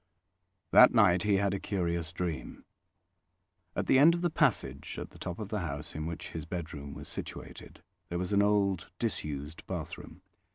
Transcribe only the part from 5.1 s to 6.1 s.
the top of the house, in